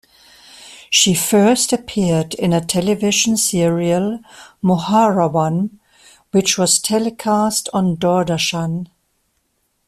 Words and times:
She 0.89 1.13
first 1.13 1.71
appeared 1.71 2.33
in 2.33 2.53
a 2.53 2.65
television 2.65 3.37
serial 3.37 4.19
"Moharavam" 4.63 5.77
which 6.31 6.57
was 6.57 6.79
telecast 6.79 7.69
on 7.71 7.97
Doordarshan. 7.97 8.87